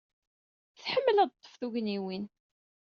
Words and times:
Tḥemmel 0.81 1.17
ad 1.19 1.27
d-teḍḍef 1.31 1.53
tugniwin. 1.59 2.25